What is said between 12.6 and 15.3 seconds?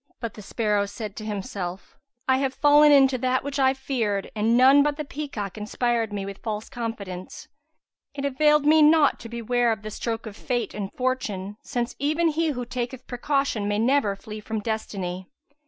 taketh precaution may never flee from destiny.